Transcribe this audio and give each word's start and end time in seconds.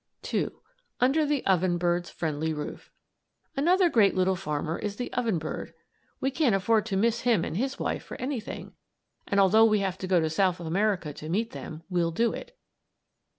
II. 0.33 0.49
UNDER 0.99 1.27
THE 1.27 1.45
OVEN 1.45 1.77
BIRD'S 1.77 2.09
FRIENDLY 2.09 2.53
ROOF 2.53 2.89
Another 3.55 3.87
great 3.87 4.15
little 4.15 4.35
farmer 4.35 4.79
is 4.79 4.95
the 4.95 5.13
oven 5.13 5.37
bird. 5.37 5.75
We 6.19 6.31
can't 6.31 6.55
afford 6.55 6.87
to 6.87 6.97
miss 6.97 7.19
him 7.19 7.45
and 7.45 7.55
his 7.55 7.77
wife 7.77 8.01
for 8.03 8.19
anything; 8.19 8.73
and 9.27 9.39
although 9.39 9.63
we 9.65 9.81
have 9.81 9.99
to 9.99 10.07
go 10.07 10.19
to 10.19 10.27
South 10.27 10.59
America 10.59 11.13
to 11.13 11.29
meet 11.29 11.51
them, 11.51 11.83
we'll 11.87 12.09
do 12.09 12.33
it. 12.33 12.57